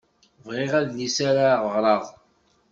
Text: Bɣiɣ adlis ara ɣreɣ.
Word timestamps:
Bɣiɣ 0.45 0.71
adlis 0.79 1.17
ara 1.29 1.47
ɣreɣ. 1.73 2.03